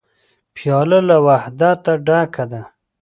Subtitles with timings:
[0.55, 2.61] پیاله له وحدته ډکه ده.